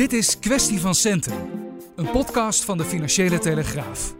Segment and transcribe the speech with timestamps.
[0.00, 1.34] Dit is Kwestie van Centen,
[1.96, 4.14] een podcast van de Financiële Telegraaf.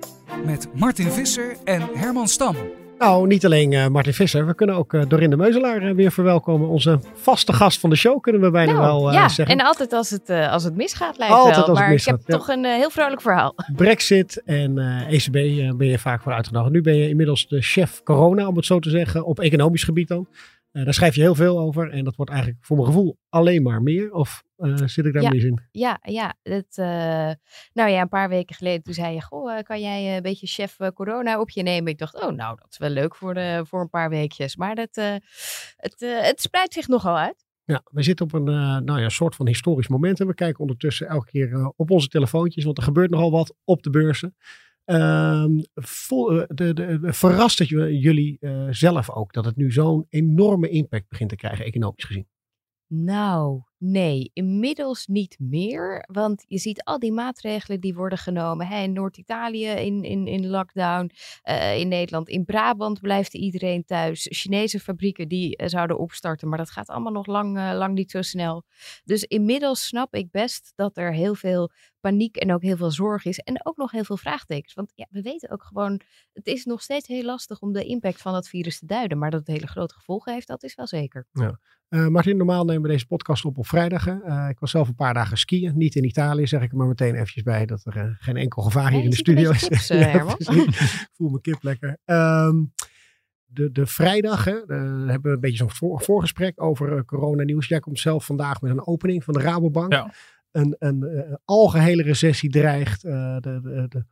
[0.45, 2.57] Met Martin Visser en Herman Stam.
[2.99, 4.47] Nou, niet alleen uh, Martin Visser.
[4.47, 6.69] We kunnen ook uh, Dorinde Meuzelaar uh, weer verwelkomen.
[6.69, 9.59] Onze vaste gast van de show, kunnen we bijna nou, wel ja, zeggen.
[9.59, 11.65] en altijd als het, als het misgaat lijkt altijd wel.
[11.65, 12.37] Als maar het misgaat, ik heb ja.
[12.37, 13.55] toch een heel vrolijk verhaal.
[13.77, 15.33] Brexit en ECB
[15.77, 16.73] ben je vaak voor uitgenodigd.
[16.73, 20.09] Nu ben je inmiddels de chef corona, om het zo te zeggen, op economisch gebied
[20.09, 20.27] dan.
[20.73, 23.83] Daar schrijf je heel veel over en dat wordt eigenlijk voor mijn gevoel alleen maar
[23.83, 24.13] meer.
[24.13, 24.43] Of
[24.85, 25.31] zit ik daar Ja.
[25.31, 25.61] mis in?
[25.73, 26.35] Ja, ja.
[26.43, 27.31] Het, eh,
[27.73, 30.47] nou ja, een paar weken geleden toen zei je, goh, eh, kan jij een beetje
[30.47, 31.93] chef eh, corona op je nemen?
[31.93, 34.57] Ik dacht, oh nou, dat is wel leuk voor, de, voor een paar weekjes.
[34.57, 35.15] Maar dat, eh,
[35.77, 37.45] het, eh, het spreidt zich nogal uit.
[37.65, 38.45] Ja, we zitten op een
[38.85, 40.21] nou ja, soort van historisch moment.
[40.21, 43.83] En we kijken ondertussen elke keer op onze telefoontjes, want er gebeurt nogal wat op
[43.83, 44.37] de beurzen.
[44.91, 50.07] Uh, vol, uh, de, de, verrast het jullie uh, zelf ook dat het nu zo'n
[50.09, 52.29] enorme impact begint te krijgen, economisch gezien?
[52.87, 56.05] Nou, nee, inmiddels niet meer.
[56.13, 58.67] Want je ziet al die maatregelen die worden genomen.
[58.67, 61.11] Hè, in Noord-Italië in, in, in lockdown.
[61.45, 64.27] Uh, in Nederland, in Brabant blijft iedereen thuis.
[64.31, 66.49] Chinese fabrieken die uh, zouden opstarten.
[66.49, 68.65] Maar dat gaat allemaal nog lang, uh, lang niet zo snel.
[69.05, 71.71] Dus inmiddels snap ik best dat er heel veel
[72.01, 73.39] paniek en ook heel veel zorg is.
[73.39, 74.75] En ook nog heel veel vraagtekens.
[74.75, 76.01] Want ja, we weten ook gewoon,
[76.33, 79.19] het is nog steeds heel lastig om de impact van dat virus te duiden.
[79.19, 81.27] Maar dat het hele grote gevolgen heeft, dat is wel zeker.
[81.33, 81.59] Ja.
[81.91, 84.07] Uh, Martin, normaal nemen we deze podcast op op vrijdag.
[84.07, 85.77] Uh, ik was zelf een paar dagen skiën.
[85.77, 87.67] Niet in Italië, zeg ik er maar meteen eventjes bij.
[87.67, 89.69] Dat er uh, geen enkel gevaar hier in de studio is.
[89.69, 91.99] Kips, ja, ik voel mijn kip lekker.
[92.05, 92.73] Um,
[93.45, 97.69] de, de vrijdag hè, hebben we een beetje zo'n voor, voorgesprek over coronanieuws.
[97.69, 99.93] Jij komt zelf vandaag met een opening van de Rabobank.
[99.93, 100.13] Ja.
[100.51, 103.03] Een, een algehele recessie dreigt.
[103.03, 104.05] de, de, de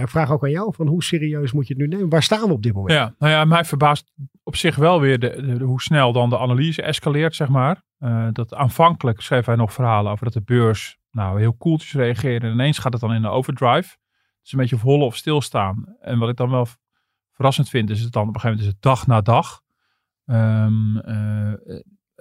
[0.00, 2.08] ik vraag ook aan jou, van hoe serieus moet je het nu nemen?
[2.08, 2.92] Waar staan we op dit moment?
[2.92, 6.82] Ja, nou ja, mij verbaast op zich wel weer de, hoe snel dan de analyse
[6.82, 7.82] escaleert, zeg maar.
[7.98, 12.46] Uh, dat aanvankelijk schreef hij nog verhalen over dat de beurs nou heel koeltjes reageerde.
[12.46, 13.88] En ineens gaat het dan in de overdrive.
[13.88, 15.96] Het is een beetje of of stilstaan.
[16.00, 16.66] En wat ik dan wel
[17.32, 19.60] verrassend vind, is het dan op een gegeven moment is het dag na dag.
[20.26, 21.52] Um, uh,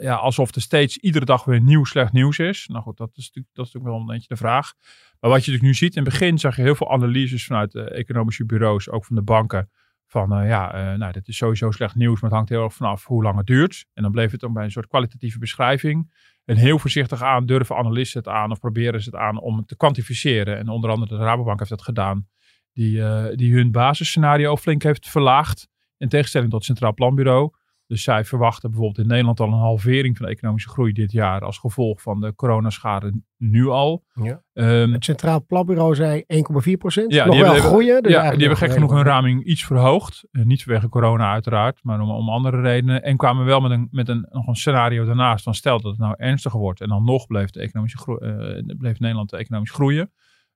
[0.01, 2.67] ja, alsof er steeds iedere dag weer nieuw slecht nieuws is.
[2.67, 4.73] Nou goed, dat is natuurlijk, dat is natuurlijk wel een beetje de vraag.
[5.19, 7.75] Maar wat je natuurlijk nu ziet, in het begin zag je heel veel analyses vanuit
[7.75, 9.69] economische bureaus, ook van de banken.
[10.06, 12.73] Van uh, ja, uh, nou, dit is sowieso slecht nieuws, maar het hangt heel erg
[12.73, 13.85] vanaf hoe lang het duurt.
[13.94, 16.11] En dan bleef het dan bij een soort kwalitatieve beschrijving.
[16.45, 19.75] En heel voorzichtig aan durven analisten het aan of proberen ze het aan om te
[19.75, 20.57] kwantificeren.
[20.57, 22.28] En onder andere de Rabobank heeft dat gedaan.
[22.73, 25.67] Die, uh, die hun basisscenario flink heeft verlaagd.
[25.97, 27.51] In tegenstelling tot het Centraal Planbureau.
[27.91, 31.41] Dus zij verwachten bijvoorbeeld in Nederland al een halvering van de economische groei dit jaar
[31.41, 34.03] als gevolg van de coronaschade nu al.
[34.13, 34.41] Ja.
[34.53, 36.24] Um, het Centraal Planbureau zei
[36.68, 37.13] 1,4 procent.
[37.13, 38.03] Ja, nog die wel hebben, groeien.
[38.03, 40.28] Dus ja, die hebben gek genoeg hun raming iets verhoogd.
[40.31, 43.03] Uh, niet vanwege corona uiteraard, maar om, om, andere redenen.
[43.03, 46.00] En kwamen wel met, een, met een, nog een scenario daarnaast van stel dat het
[46.00, 46.81] nou ernstiger wordt.
[46.81, 50.12] En dan nog bleef, de economische groei, uh, bleef Nederland economisch groeien.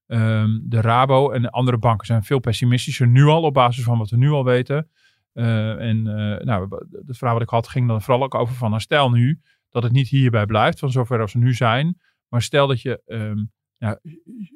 [0.08, 3.98] Um, de Rabo en de andere banken zijn veel pessimistischer nu al op basis van
[3.98, 4.90] wat we nu al weten.
[5.36, 6.68] Uh, en uh, nou,
[7.06, 9.84] het verhaal wat ik had ging dan vooral ook over van, nou, stel nu dat
[9.84, 11.98] het niet hierbij blijft, van zover als we nu zijn.
[12.28, 14.00] Maar stel dat je um, ja,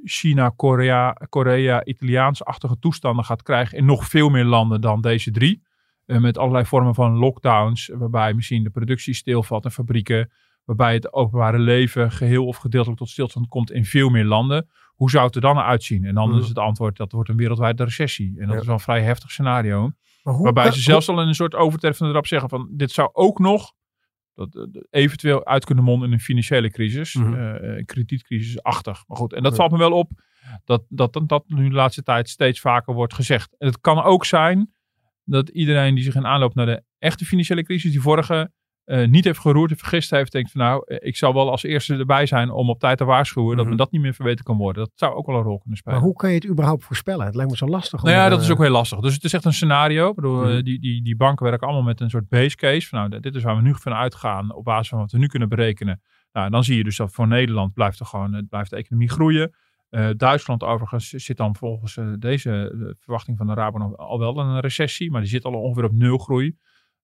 [0.04, 5.62] China, Korea, Korea Italiaans-achtige toestanden gaat krijgen in nog veel meer landen dan deze drie.
[6.06, 10.32] Uh, met allerlei vormen van lockdowns, waarbij misschien de productie stilvalt in fabrieken.
[10.66, 14.70] Waarbij het openbare leven geheel of gedeeltelijk tot stilstand komt in veel meer landen.
[14.88, 16.06] Hoe zou het er dan uitzien?
[16.06, 16.38] En dan mm.
[16.38, 18.34] is het antwoord dat wordt een wereldwijde recessie.
[18.38, 18.60] En dat ja.
[18.60, 19.92] is wel een vrij heftig scenario.
[20.24, 23.74] Waarbij ze zelfs al in een soort overtreffende rap zeggen van dit zou ook nog
[24.34, 27.56] dat, uh, eventueel uit kunnen monden in een financiële crisis, mm -hmm.
[27.64, 29.04] uh, kredietcrisis-achtig.
[29.08, 29.58] Maar goed, en dat ja.
[29.58, 30.12] valt me wel op
[30.66, 33.56] dat, dat, dat dat nu de laatste tijd steeds vaker wordt gezegd.
[33.58, 34.74] En het kan ook zijn
[35.24, 38.52] dat iedereen die zich in aanloop naar de echte financiële crisis, die vorige,
[38.90, 41.96] uh, niet heeft geroerd en vergist heeft, denkt van nou, ik zou wel als eerste
[41.96, 44.84] erbij zijn om op tijd te waarschuwen dat me dat niet meer verweten kan worden.
[44.84, 45.98] Dat zou ook wel een rol kunnen spelen.
[45.98, 47.26] Maar hoe kan je het überhaupt voorspellen?
[47.26, 48.04] Het lijkt me zo lastig.
[48.04, 49.00] Nou ja, dat is ook heel lastig.
[49.00, 50.10] Dus het is echt een scenario.
[50.10, 50.64] Ik bedoel, -hmm.
[50.64, 52.88] die, die, die banken werken allemaal met een soort base case.
[52.88, 55.28] Van, nou, dit is waar we nu van uitgaan op basis van wat we nu
[55.28, 56.02] kunnen berekenen.
[56.32, 59.10] Nou, dan zie je dus dat voor Nederland blijft, er gewoon, het blijft de economie
[59.10, 59.56] groeien.
[59.90, 64.20] Uh, Duitsland overigens zit dan volgens uh, deze de verwachting van de Rabo nog al
[64.20, 65.12] wel in een recessie.
[65.12, 66.56] Maar die zit al ongeveer op nul groei.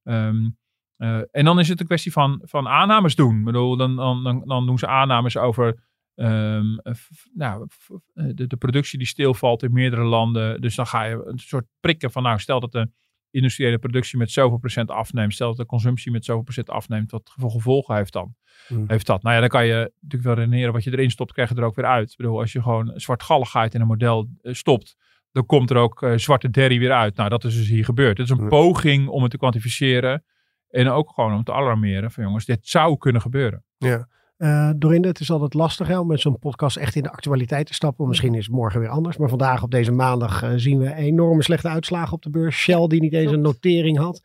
[0.03, 0.57] Um,
[0.97, 3.37] Eh, en dan is het een kwestie van, van aannames doen.
[3.37, 5.83] Ik bedoel, dan, dan, dan, dan doen ze aannames over
[6.15, 10.61] ehm, eh, f- nou, f- eh, de, de productie die stilvalt in meerdere landen.
[10.61, 12.89] Dus dan ga je een soort prikken van, nou, stel dat de
[13.29, 15.33] industriële productie met zoveel procent afneemt.
[15.33, 17.11] Stel dat de consumptie met zoveel procent afneemt.
[17.11, 18.35] Wat voor gevolgen heeft dan?
[18.67, 18.83] Hmm.
[18.87, 19.23] Heeft dat?
[19.23, 21.63] Nou ja, dan kan je natuurlijk wel redeneren wat je erin stopt, krijg je er
[21.63, 22.11] ook weer uit.
[22.11, 24.95] Ik bedoel, als je gewoon zwartgalligheid in een model stopt,
[25.31, 27.15] dan komt er ook zwarte derry weer uit.
[27.15, 28.17] Nou, dat is dus hier gebeurd.
[28.17, 28.47] Het is een Ja.
[28.49, 30.23] poging om het te kwantificeren.
[30.69, 33.63] En ook gewoon om te alarmeren van jongens, dit zou kunnen gebeuren.
[33.77, 34.07] Ja.
[34.37, 37.67] Eh, Dorinde, het is altijd lastig hè, om met zo'n podcast echt in de actualiteit
[37.67, 38.07] te stappen.
[38.07, 39.17] Misschien is het morgen weer anders.
[39.17, 42.55] Maar vandaag op deze maandag eh, zien we enorme slechte uitslagen op de beurs.
[42.57, 44.21] Shell die niet eens een notering had.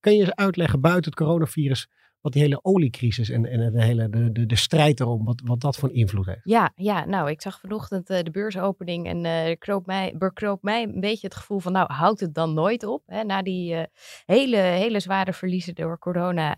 [0.00, 1.88] Kan je eens uitleggen buiten het coronavirus
[2.20, 5.60] wat die hele oliecrisis en, en de, hele, de, de, de strijd erom, wat, wat
[5.60, 6.40] dat voor invloed heeft?
[6.42, 10.82] Ja, ja, nou, ik zag vanochtend eh, de beursopening en eh kroop mij, bekroop mij
[10.82, 13.02] een beetje het gevoel van, nou, houdt het dan nooit op?
[13.06, 13.24] Hè?
[13.24, 13.84] Na die eh,
[14.24, 16.56] hele, hele zware verliezen door corona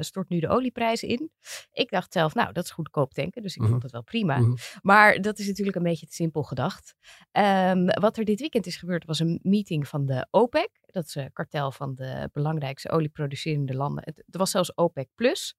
[0.00, 1.30] stort nu de olieprijs in.
[1.72, 3.70] Ik dacht zelf, nou, dat is goedkoop tanken, dus ik Mhm.
[3.70, 4.38] vond het wel prima.
[4.38, 4.54] Mhm.
[4.82, 6.94] Maar dat is natuurlijk een beetje te simpel gedacht.
[7.32, 10.68] Ehm, wat er dit weekend is gebeurd, was een meeting van de OPEC.
[10.92, 14.04] Dat is een kartel van de belangrijkste olieproducerende landen.
[14.04, 15.56] Het, het was zelfs OPEC plus.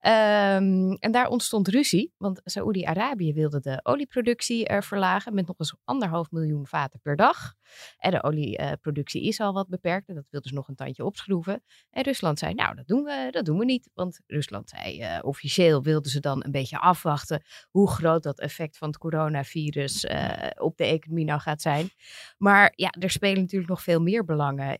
[0.00, 5.76] Ehm, en daar ontstond ruzie, want Saoedi-Arabië wilde de olieproductie eh, verlagen met nog eens
[5.84, 7.54] anderhalf miljoen vaten per dag.
[7.98, 11.62] En de olieproductie is al wat beperkt en dat wilden ze nog een tandje opschroeven.
[11.90, 13.90] En Rusland zei, nou, dat doen we, dat doen we niet.
[13.94, 18.78] Want Rusland zei, eh, officieel wilden ze dan een beetje afwachten hoe groot dat effect
[18.78, 21.90] van het coronavirus eh, op de economie nou gaat zijn.
[22.38, 24.76] Maar ja, er spelen natuurlijk nog veel meer belangen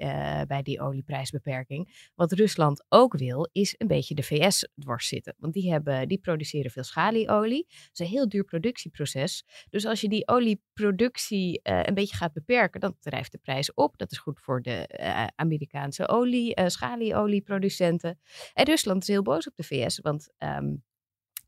[0.47, 2.11] bij die olieprijsbeperking.
[2.15, 5.35] Wat Rusland ook wil, is een beetje de VS dwars zitten.
[5.39, 7.67] Want die, hebben, die produceren veel schalieolie.
[7.69, 9.45] Dat is een heel duur productieproces.
[9.71, 13.99] Dus als je die olieproductie eh, een beetje gaat beperken, dan drijft de prijs op.
[13.99, 18.19] Dat is goed voor de eh, Amerikaanse olie, eh schalieolieproducenten.
[18.53, 20.75] En Rusland is heel boos op de VS, want ehm,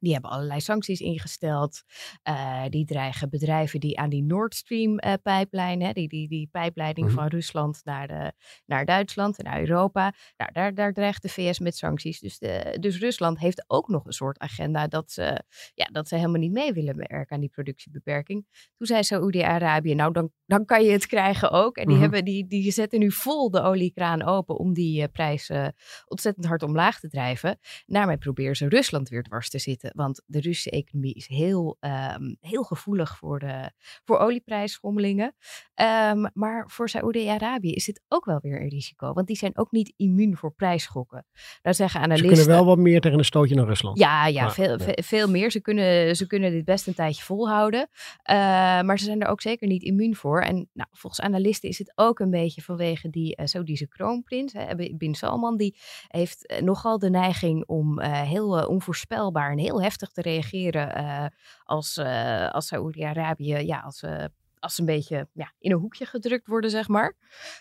[0.03, 1.83] die hebben allerlei sancties ingesteld.
[2.23, 6.49] Eh, die dreigen bedrijven die aan die Nord Stream eh pijplijn, hè, die, die, die
[6.53, 7.15] pijpleiding Mhm.
[7.17, 8.33] van Rusland naar, de,
[8.67, 10.15] naar Duitsland en naar Europa.
[10.37, 12.21] Nou, daar, daar dreigt de VS met sancties.
[12.21, 15.43] Dus, de, dus Rusland heeft ook nog een soort agenda dat ze,
[15.75, 18.47] ja, dat ze helemaal niet mee willen werken aan die productiebeperking.
[18.77, 21.77] Toen zei Saoedi-Arabië, nou dan, dan kan je het krijgen ook.
[21.77, 22.03] En die, Mhm.
[22.03, 25.67] hebben, die, die zetten nu vol de oliekraan open om die eh, prijs eh,
[26.07, 27.59] ontzettend hard omlaag te drijven.
[27.87, 29.92] Daarmee proberen ze Rusland weer dwars te zitten.
[29.95, 33.71] Want de Russische economie is heel, ehm, heel gevoelig voor, de,
[34.05, 35.35] voor olieprijsschommelingen.
[35.75, 39.13] Ehm, maar voor Saoedi-Arabië is dit ook wel weer een risico.
[39.13, 41.27] Want die zijn ook niet immuun voor prijsschokken.
[41.63, 42.37] Daar zeggen Ze analisten...
[42.37, 43.99] kunnen wel wat meer tegen een stootje naar Rusland.
[43.99, 45.03] Ja, ja, veel, ja.
[45.03, 45.51] veel meer.
[45.51, 47.89] Ze kunnen, ze kunnen dit best een tijdje volhouden.
[48.23, 48.37] Eh,
[48.83, 50.41] maar ze zijn er ook zeker niet immuun voor.
[50.41, 55.15] En nou, volgens analisten is het ook een beetje vanwege die uh, kroonprins, hè, Bin
[55.15, 55.57] Salman.
[55.57, 55.77] Die
[56.09, 61.27] heeft eh, nogal de neiging om eh, heel onvoorspelbaar en heel heftig te reageren eh,
[61.65, 64.25] als, eh, als Saoedi-Arabië, ja, als, eh,
[64.63, 67.17] als ze een beetje ja, in een hoekje gedrukt worden, zeg maar.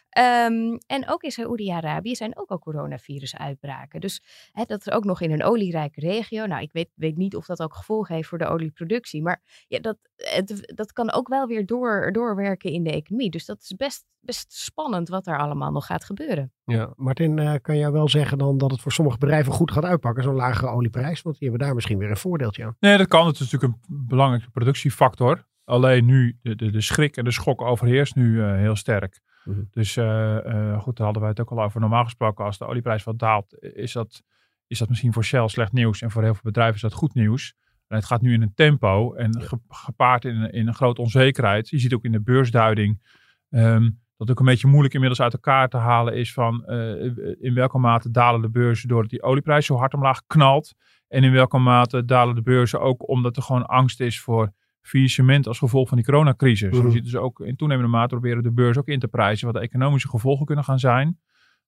[0.09, 4.01] Ehm, en ook in Saoedi-Arabië zijn ook al coronavirus uitbraken.
[4.01, 6.45] Dus hè, dat is ook nog in een olierijke regio.
[6.45, 9.21] Nou, ik weet, weet niet of dat ook gevolgen heeft voor de olieproductie.
[9.21, 13.30] Maar ja, dat, het, dat kan ook wel weer door, doorwerken in de economie.
[13.30, 16.53] Dus dat is best, best spannend wat er allemaal nog gaat gebeuren.
[16.63, 19.86] Ja, Martin, uh, kan jij wel zeggen dan dat het voor sommige bedrijven goed gaat
[19.86, 21.21] uitpakken, zo'n lagere olieprijs?
[21.21, 22.75] Want die hebben daar misschien weer een voordeeltje aan.
[22.79, 23.25] Nee, dat kan.
[23.27, 25.50] Het is natuurlijk een belangrijke productiefactor.
[25.71, 29.21] Alleen nu, de, de, de schrik en de schok overheerst nu uh, heel sterk.
[29.43, 29.61] Mhm.
[29.71, 31.79] Dus uh, goed, daar hadden wij het ook al over.
[31.79, 34.23] Normaal gesproken, als de olieprijs wat daalt, is dat,
[34.67, 36.01] is dat misschien voor Shell slecht nieuws.
[36.01, 37.55] En voor heel veel bedrijven is dat goed nieuws.
[37.87, 39.57] En het gaat nu in een tempo en ja.
[39.67, 41.69] gepaard in, in een grote onzekerheid.
[41.69, 43.01] Je ziet ook in de beursduiding
[43.49, 43.83] um,
[44.17, 47.03] dat het ook een beetje moeilijk inmiddels uit elkaar te halen is van uh,
[47.39, 50.73] in welke mate dalen de beurzen doordat die olieprijs zo hard omlaag knalt.
[51.07, 55.47] En in welke mate dalen de beurzen ook omdat er gewoon angst is voor faillissement
[55.47, 56.71] als gevolg van die coronacrisis.
[56.71, 56.85] Mm -hmm.
[56.88, 59.55] Je ziet dus ook in toenemende mate proberen de beurs ook in te prijzen wat
[59.55, 61.19] de economische gevolgen kunnen gaan zijn.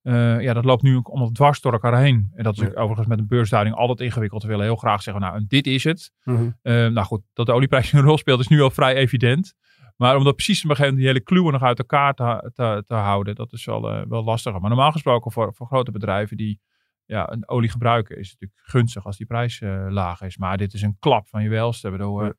[0.04, 2.32] Uh, ja, dat loopt nu ook allemaal dwars door elkaar heen.
[2.36, 2.74] En dat is ja.
[2.74, 4.42] overigens met een beursduiding altijd ingewikkeld.
[4.42, 6.12] We willen heel graag zeggen, nou, en dit is het.
[6.24, 6.56] Mm -hmm.
[6.64, 9.54] uh, nou goed, dat de olieprijs een rol speelt is nu al vrij evident.
[9.98, 12.52] Maar om dat precies op een gegeven moment die hele kluwen nog uit elkaar te,
[12.54, 14.60] te, te houden, dat is wel, uh, wel lastiger.
[14.60, 16.60] Maar normaal gesproken voor, voor grote bedrijven die
[17.06, 20.38] ja, een olie gebruiken, is het natuurlijk gunstig als die prijs laag is.
[20.38, 21.92] Maar dit is een klap van je welste.
[21.92, 22.34] Bedoel, ja.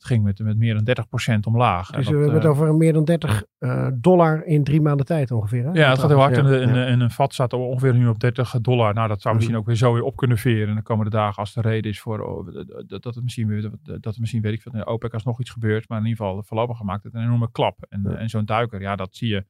[0.00, 0.96] Het ging met, met meer dan
[1.36, 1.90] 30% omlaag.
[1.90, 5.06] Dus dat, we hebben het uh, over meer dan 30 uh, dollar in drie maanden
[5.06, 5.64] tijd ongeveer.
[5.64, 5.70] Hè?
[5.72, 6.36] Ja, het gaat heel hard.
[6.36, 6.86] Ja, en, ja.
[6.86, 8.94] en, een vat staat ongeveer nu op 30 dollar.
[8.94, 11.54] Nou, dat zou misschien ook weer zo weer op kunnen veren de komende dagen als
[11.54, 12.54] de reden is voor oh,
[12.86, 15.50] dat, dat het misschien weer, dat het misschien weet ik van OPEC als nog iets
[15.50, 15.88] gebeurt.
[15.88, 17.86] Maar in ieder geval voorlopig gemaakt het een enorme klap.
[17.88, 18.14] En, ja.
[18.14, 19.44] en zo'n duiker, ja, dat zie je.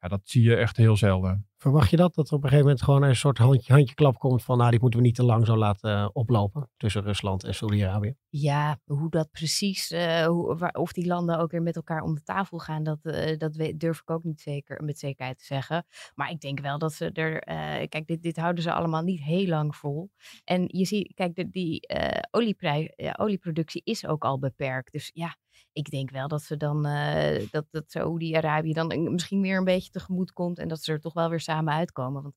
[0.00, 1.45] Ja, dat zie je echt heel zelden.
[1.58, 2.14] Verwacht je dat?
[2.14, 4.80] Dat er op een gegeven moment gewoon een soort handje, handjeklap komt van nou, die
[4.80, 8.16] moeten we niet te lang zo laten uh, oplopen tussen Rusland en Saudi-Arabië?
[8.28, 12.22] Ja, hoe dat precies, uh, hoe, of die landen ook weer met elkaar om de
[12.22, 15.86] tafel gaan, dat, uh, dat durf ik ook niet zeker, met zekerheid te zeggen.
[16.14, 17.38] Maar ik denk wel dat ze er,
[17.88, 20.10] kijk, dit, dit houden ze allemaal niet heel lang vol.
[20.44, 21.88] En je ziet, kijk, de, die
[22.30, 24.92] olieprij, olieproductie is ook al beperkt.
[24.92, 25.36] Dus ja,
[25.72, 29.90] ik denk wel dat ze dan uh, dat, dat Saoedi-Arabië dan misschien weer een beetje
[29.90, 32.22] tegemoet komt en dat ze er toch wel weer samen uitkomen.
[32.22, 32.34] Want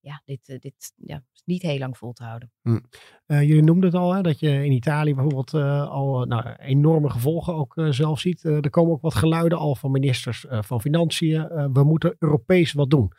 [0.00, 2.52] ja, dit, uh, dit ja, is niet heel lang vol te houden.
[2.62, 2.78] Hm.
[3.26, 5.54] Uh, jullie noemden het al, hè, dat je in Italië bijvoorbeeld
[5.88, 8.44] al nou, enorme gevolgen ook zelf ziet.
[8.44, 11.70] er komen ook wat geluiden al van ministers van Financiën.
[11.72, 13.12] we moeten Europees wat doen.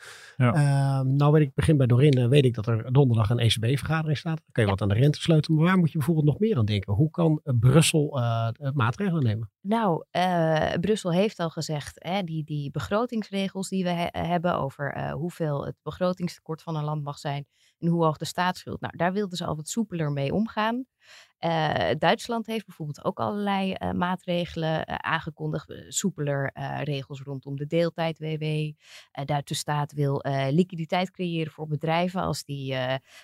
[0.43, 0.53] Ja.
[0.53, 4.37] Ehm, nou weet ik, begin bij Dorin, weet ik dat er donderdag een ECB-vergadering staat.
[4.37, 4.75] Dan kun je ja.
[4.75, 5.57] wat aan de rente sleutelen.
[5.57, 6.93] Maar waar moet je bijvoorbeeld nog meer aan denken?
[6.93, 8.19] Hoe kan Brussel
[8.73, 9.51] maatregelen nemen?
[9.61, 14.97] Nou, uh, Brussel heeft al gezegd, hè, die, die begrotingsregels die we he hebben over
[14.97, 17.45] uh, hoeveel het begrotingstekort van een land mag zijn
[17.83, 18.81] en hoe hoog de staatsschuld.
[18.81, 20.85] Nou, daar wilden ze al wat soepeler mee omgaan.
[21.39, 25.73] Uh, Duitsland heeft bijvoorbeeld ook allerlei uh, maatregelen uh, aangekondigd.
[25.87, 26.51] Soepeler
[26.83, 28.71] regels rondom de deeltijd-WW.
[29.25, 32.21] Duitse staat wil liquiditeit creëren voor bedrijven.
[32.21, 32.75] Als, die,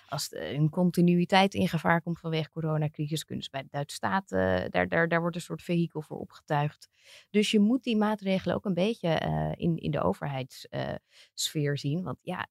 [0.09, 4.87] als hun continuïteit in gevaar komt vanwege coronacrisis, kunnen ze bij de Duitse staat, daar,
[4.87, 6.89] daar, daar wordt een soort vehikel voor opgetuigd.
[7.29, 9.09] Dus je moet die maatregelen ook een beetje
[9.57, 12.03] in, in de overheidssfeer zien.
[12.03, 12.47] Want ja,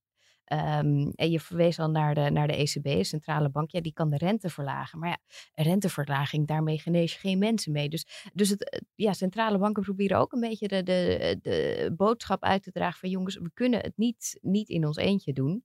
[0.53, 3.71] Um, en je verwees al naar de, naar de ECB, centrale bank.
[3.71, 4.99] Ja, die kan de rente verlagen.
[4.99, 5.19] Maar ja,
[5.63, 7.89] renteverlaging, daarmee genees je geen mensen mee.
[7.89, 12.63] Dus, dus het, ja, centrale banken proberen ook een beetje de, de, de boodschap uit
[12.63, 15.65] te dragen van jongens, we kunnen het niet, niet in ons eentje doen.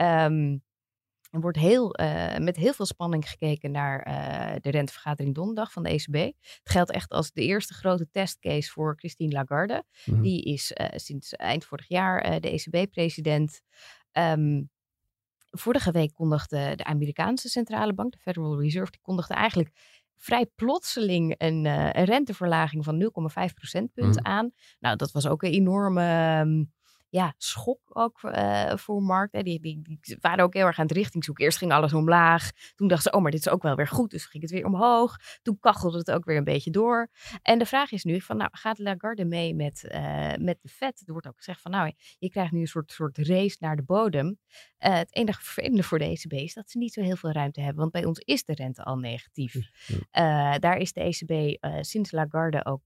[0.00, 0.62] Um,
[1.30, 5.82] er wordt heel, uh, met heel veel spanning gekeken naar uh, de rentevergadering donderdag van
[5.82, 6.14] de ECB.
[6.14, 9.84] Het geldt echt als de eerste grote testcase voor Christine Lagarde.
[10.04, 10.22] Mm -hmm.
[10.22, 13.60] Die is uh, sinds eind vorig jaar de ECB-president.
[14.18, 14.70] Um,
[15.50, 19.70] vorige week kondigde de Amerikaanse centrale bank, de Federal Reserve, die kondigde eigenlijk
[20.16, 23.12] vrij plotseling een, uh, een renteverlaging van
[23.48, 24.26] 0,5 procentpunt mm.
[24.26, 24.50] aan.
[24.78, 26.72] Nou, dat was ook een enorme um,
[27.10, 29.44] ja, schok ook uh, voor markten.
[29.44, 31.44] Die, die, die, waren ook heel erg aan het richting zoeken.
[31.44, 32.50] Eerst ging alles omlaag.
[32.74, 34.10] Toen dachten ze, oh, maar dit is ook wel weer goed.
[34.10, 35.16] Dus ging het weer omhoog.
[35.42, 37.08] Toen kachelde het ook weer een beetje door.
[37.42, 41.02] En de vraag is nu van, nou, gaat Lagarde mee met, uh, met de Fed?
[41.06, 43.82] Er wordt ook gezegd van, nou, je krijgt nu een soort, soort race naar de
[43.82, 44.26] bodem.
[44.26, 47.60] Uh, het enige vervelende voor de ECB is dat ze niet zo heel veel ruimte
[47.60, 47.80] hebben.
[47.80, 49.56] Want bij ons is de rente al negatief.
[50.58, 52.82] Daar is de ECB sinds Lagarde ook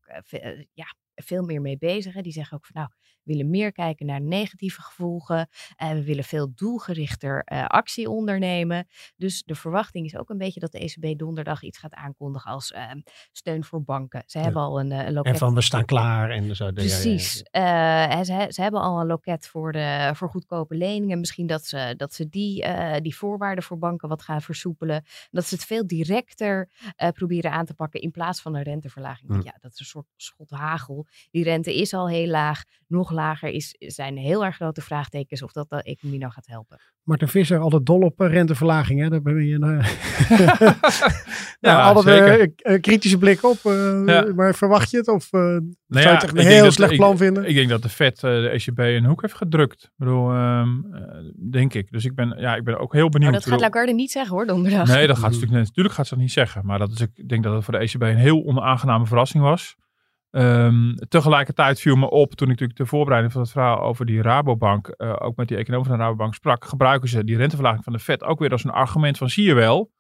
[0.72, 2.14] ja, veel meer mee bezig.
[2.14, 2.20] Hè.
[2.20, 5.48] Die zeggen ook van nou, willen meer kijken naar negatieve gevolgen.
[5.76, 8.86] En we willen veel doelgerichter uh, actie ondernemen.
[9.16, 12.70] Dus de verwachting is ook een beetje dat de ECB donderdag iets gaat aankondigen als
[12.70, 12.90] uh,
[13.32, 14.22] steun voor banken.
[14.26, 14.44] Ze ja.
[14.44, 15.32] hebben al een, uh, loket.
[15.32, 16.72] En van we staan klaar en zo.
[16.72, 17.44] Precies.
[17.50, 21.18] Ja, ja, ze, ze, hebben al een loket voor, de, voor goedkope leningen.
[21.18, 22.66] Misschien dat ze, dat ze die,
[23.00, 25.04] die voorwaarden voor banken wat gaan versoepelen.
[25.30, 26.68] Dat ze het veel directer
[27.12, 29.30] proberen aan te pakken in plaats van een renteverlaging.
[29.30, 29.40] Hm.
[29.44, 31.06] Ja, dat is een soort schot hagel.
[31.30, 32.62] Die rente is al heel laag.
[32.86, 36.80] Nog lager is, zijn heel erg grote vraagtekens of dat de economie nou gaat helpen.
[37.02, 39.00] Martin Visser, altijd dol op renteverlaging.
[39.00, 39.08] Hè?
[39.08, 39.82] Daar ben je een,
[41.70, 43.58] ja, altijd een kritische blik op.
[43.64, 44.32] Uh, ja.
[44.34, 45.08] Maar verwacht je het?
[45.08, 47.48] Of uh, nou zou je het echt een heel slecht plan ik, vinden?
[47.48, 49.82] Ik denk dat de Fed uh, de ECB een hoek heeft gedrukt.
[49.82, 50.84] Ik bedoel, um,
[51.50, 51.90] denk ik.
[51.90, 53.30] Dus ik ben, ja, ik ben ook heel benieuwd.
[53.30, 54.88] Maar dat gaat Lagarde niet zeggen hoor, donderdag.
[54.88, 56.66] Nee, dat gaat ze natuurlijk, natuurlijk gaat ze dat niet zeggen.
[56.66, 59.76] Maar dat is, ik denk dat het voor de ECB een heel onaangename verrassing was.
[60.34, 64.22] Um, tegelijkertijd viel me op, toen ik natuurlijk de voorbereiding van het verhaal over die
[64.22, 67.92] Rabobank, uh, ook met die econoom van de Rabobank sprak, gebruiken ze die renteverlaging van
[67.92, 69.90] de Fed ook weer als een argument van zie je wel,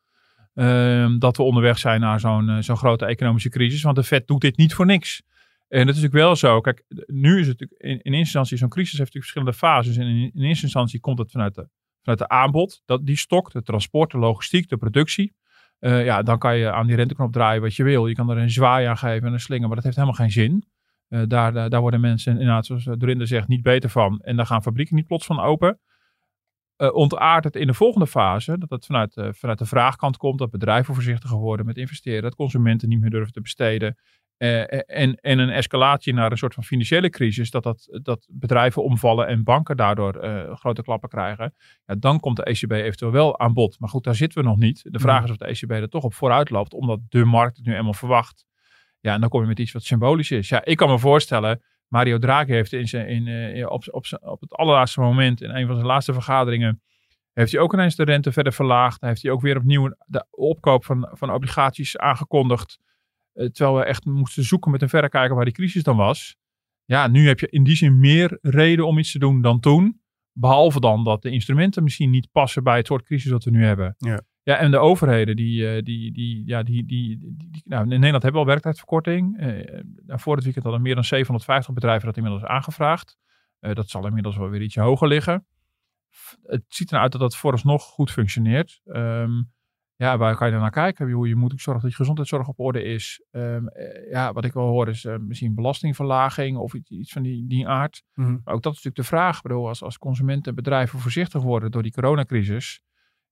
[0.54, 4.26] um, dat we onderweg zijn naar zo'n uh, zo'n grote economische crisis, want de Fed
[4.26, 5.22] doet dit niet voor niks.
[5.68, 6.60] En dat is natuurlijk wel zo.
[6.60, 9.96] Kijk, nu is het in, in eerste instantie, zo'n crisis heeft natuurlijk verschillende fases.
[9.96, 11.68] En in, eerste instantie komt het vanuit de,
[12.02, 15.34] vanuit de aanbod, dat, die stokt, de transport, de logistiek, de productie.
[15.84, 18.06] Uh, ja, dan kan je aan die renteknop draaien wat je wil.
[18.06, 20.30] Je kan er een zwaai aan geven en een slinger, maar dat heeft helemaal geen
[20.30, 20.64] zin.
[21.08, 24.20] Uh, daar, daar, worden mensen inderdaad, zoals Dorinder zegt, niet beter van.
[24.20, 25.80] En daar gaan fabrieken niet plots van open.
[26.76, 30.94] Uh, het in de volgende fase, dat het vanuit, vanuit de vraagkant komt, dat bedrijven
[30.94, 33.96] voorzichtiger worden met investeren, dat consumenten niet meer durven te besteden.
[34.42, 38.82] Uh, en, en een escalatie naar een soort van financiële crisis, dat, dat, dat bedrijven
[38.82, 43.38] omvallen en banken daardoor uh, grote klappen krijgen, ja, dan komt de ECB eventueel wel
[43.38, 43.80] aan bod.
[43.80, 44.82] Maar goed, daar zitten we nog niet.
[44.84, 47.66] De vraag is of de ECB er toch op vooruit loopt, omdat de markt het
[47.66, 48.46] nu eenmaal verwacht.
[49.00, 50.48] Ja, en dan kom je met iets wat symbolisch is.
[50.48, 54.52] Ja, ik kan me voorstellen, Mario Draghi heeft in zijn, in, op, op, op het
[54.52, 56.82] allerlaatste moment, in een van zijn laatste vergaderingen,
[57.32, 59.00] heeft hij ook ineens de rente verder verlaagd.
[59.00, 62.78] Heeft hij ook weer opnieuw de opkoop van, van obligaties aangekondigd.
[63.34, 66.36] Uh, terwijl we echt moesten zoeken met een verrekijker waar die crisis dan was.
[66.84, 70.00] Ja, nu heb je in die zin meer reden om iets te doen dan toen.
[70.32, 73.64] Behalve dan dat de instrumenten misschien niet passen bij het soort crisis dat we nu
[73.64, 73.94] hebben.
[73.98, 74.22] Ja.
[74.44, 77.34] Ja, en de overheden, die, eh, die, die, ja, die, die,
[77.64, 79.38] nou, in Nederland hebben we al werktijdverkorting.
[79.38, 83.18] Eh, nou, voor het weekend hadden meer dan 750 bedrijven dat inmiddels aangevraagd.
[83.58, 85.46] Eh, dat zal inmiddels wel weer ietsje hoger liggen.
[86.42, 88.80] Het ziet eruit dat dat vooralsnog goed functioneert.
[88.84, 89.42] Ehm,
[90.02, 91.10] ja, waar kan je dan naar kijken?
[91.10, 93.24] Hoe je moet ook zorgen dat je gezondheidszorg op orde is.
[93.30, 97.22] Ehm, eh, ja, wat ik wel hoor is eh, misschien belastingverlaging of iets, iets van
[97.22, 98.02] die, die aard.
[98.14, 98.30] Mhm.
[98.30, 99.36] Maar ook dat is natuurlijk de vraag.
[99.36, 102.80] Ik bedoel, als, als consumenten en bedrijven voorzichtig worden door die coronacrisis.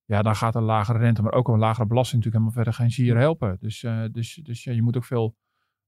[0.05, 3.05] Ja, dan gaat een lagere rente, maar ook een lagere belasting natuurlijk helemaal verder geen
[3.05, 3.57] zier helpen.
[3.61, 5.37] Dus, eh, dus, dus ja, je moet ook veel,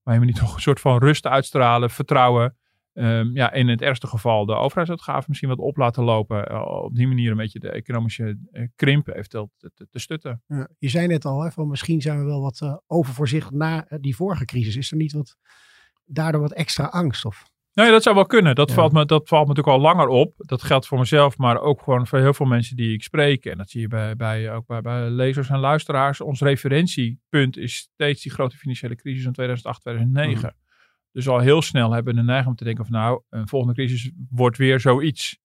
[0.03, 2.57] maar je moet niet toch een soort van rust uitstralen, vertrouwen.
[2.93, 6.47] Ehm, ja, in het ergste geval de overheidsuitgaven misschien wat op laten lopen.
[6.49, 10.43] eh, op die manier een beetje de economische eh, krimp eventueel te, te, te stutten.
[10.47, 13.87] Ja, je zei net al, hè, van misschien zijn we wel wat eh, overvoorzichtig na
[14.01, 14.77] die vorige crisis.
[14.77, 15.37] Is er niet wat,
[16.05, 17.25] daardoor wat extra angst?
[17.25, 17.51] Of?
[17.75, 18.55] Nou ja, dat zou wel kunnen.
[18.55, 18.75] Dat, Ja.
[18.75, 20.35] valt me, dat valt me natuurlijk al langer op.
[20.37, 23.45] Dat geldt voor mezelf, maar ook gewoon voor heel veel mensen die ik spreek.
[23.45, 26.21] En dat zie je bij, bij, ook bij, bij lezers en luisteraars.
[26.21, 30.57] Ons referentiepunt is steeds die grote financiële crisis van 2008, 2009.
[31.13, 33.75] Dus al heel snel hebben we de neiging om te denken van nou, een volgende
[33.75, 35.39] crisis wordt weer zoiets.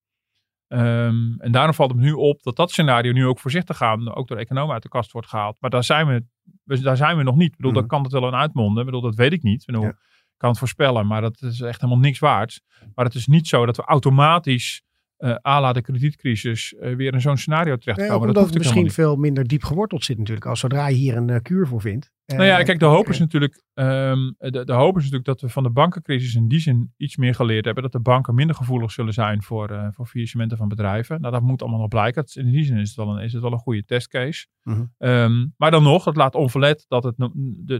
[0.68, 4.16] Ehm, en daarom valt het me nu op dat dat scenario nu ook voorzichtig gaan,
[4.16, 5.56] ook door economen uit de kast wordt gehaald.
[5.60, 6.24] Maar daar zijn we,
[6.64, 7.52] we- daar zijn we nog niet.
[7.52, 7.80] Ik bedoel, Mhm.
[7.80, 8.80] daar kan het wel een uitmonden.
[8.80, 9.60] Ik bedoel, dat weet ik niet.
[9.60, 9.98] Ik bedoel, Ja.
[10.38, 12.62] kan het voorspellen, maar dat is echt helemaal niks waard.
[12.96, 14.82] Maar het is niet zo dat we automatisch,
[15.18, 18.14] eh à la de kredietcrisis, eh, weer in zo'n scenario Nee, terechtkomen.
[18.14, 20.46] ook dat omdat hoeft het misschien veel minder diep geworteld zit natuurlijk.
[20.46, 22.12] Als zodra je hier een eh, kuur voor vindt.
[22.26, 25.42] Eh, Nou ja, kijk, de hoop is natuurlijk, ehm, de, de hoop is natuurlijk dat
[25.42, 27.84] we van de bankencrisis in die zin iets meer geleerd hebben.
[27.84, 31.22] Dat de banken minder gevoelig zullen zijn voor, eh voor faillissementen van bedrijven.
[31.22, 32.22] Nou, dat moet allemaal nog blijken.
[32.24, 34.48] Dat In die zin is het wel een, is het wel een goede testcase.
[34.64, 34.84] Mhm.
[34.98, 37.30] Ehm, maar dan nog, dat laat onverlet dat het, de,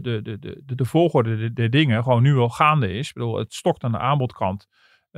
[0.00, 3.08] de, de, de, de volgorde der der dingen gewoon nu al gaande is.
[3.08, 4.66] Ik bedoel, het stokt aan de aanbodkant.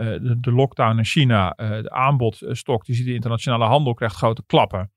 [0.00, 4.16] Eh, de, de lockdown in China, eh, de aanbodstok, die ziet de internationale handel krijgt
[4.16, 4.92] grote klappen.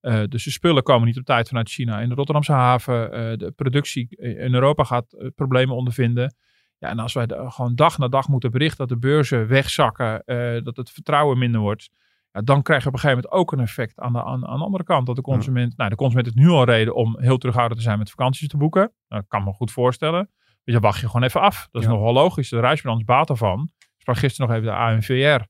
[0.00, 3.10] Eh, dus de spullen komen niet op tijd vanuit China in de Rotterdamse haven.
[3.38, 6.34] De productie in Europa gaat problemen ondervinden.
[6.78, 10.22] Ja, en als wij de- gewoon dag na dag moeten berichten dat de beurzen wegzakken,
[10.64, 11.90] dat het vertrouwen minder wordt.
[12.32, 14.58] Ja, dan krijg je op een gegeven moment ook een effect aan de, aan, aan
[14.58, 15.06] de andere kant.
[15.06, 17.98] Dat de consument, nou de consument heeft nu al reden om heel terughoudend te zijn
[17.98, 18.80] met vakanties te boeken.
[19.08, 20.30] Nou, dat kan me goed voorstellen.
[20.64, 21.68] Dus dan wacht je gewoon even af.
[21.70, 21.94] Dat is Ja.
[21.94, 22.48] nogal logisch.
[22.48, 23.70] De reisbranche baat ervan.
[24.06, 25.44] Ik sprak gisteren nog even de ANVR